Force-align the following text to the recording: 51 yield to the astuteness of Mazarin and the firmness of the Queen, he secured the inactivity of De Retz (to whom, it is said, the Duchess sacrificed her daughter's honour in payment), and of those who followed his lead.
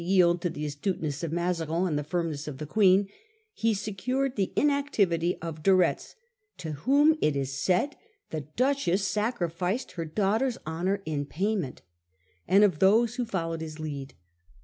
51 0.01 0.15
yield 0.15 0.41
to 0.41 0.49
the 0.49 0.65
astuteness 0.65 1.21
of 1.21 1.31
Mazarin 1.31 1.85
and 1.85 1.95
the 1.95 2.03
firmness 2.03 2.47
of 2.47 2.57
the 2.57 2.65
Queen, 2.65 3.07
he 3.53 3.71
secured 3.75 4.35
the 4.35 4.51
inactivity 4.55 5.37
of 5.43 5.61
De 5.61 5.75
Retz 5.75 6.15
(to 6.57 6.71
whom, 6.71 7.15
it 7.21 7.35
is 7.35 7.53
said, 7.53 7.97
the 8.31 8.41
Duchess 8.55 9.07
sacrificed 9.07 9.91
her 9.91 10.05
daughter's 10.05 10.57
honour 10.65 11.03
in 11.05 11.27
payment), 11.27 11.83
and 12.47 12.63
of 12.63 12.79
those 12.79 13.17
who 13.17 13.25
followed 13.25 13.61
his 13.61 13.79
lead. 13.79 14.15